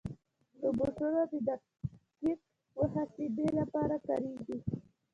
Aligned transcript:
روبوټونه 0.63 1.21
د 1.31 1.33
دقیق 1.47 2.39
محاسبې 2.77 3.45
لپاره 3.59 3.95
کارېږي. 4.07 4.57